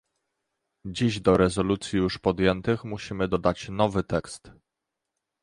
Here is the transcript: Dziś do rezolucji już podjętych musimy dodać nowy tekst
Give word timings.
Dziś 0.85 1.19
do 1.19 1.37
rezolucji 1.37 1.97
już 1.99 2.17
podjętych 2.17 2.83
musimy 2.85 3.27
dodać 3.27 3.69
nowy 3.69 4.03
tekst 4.03 4.51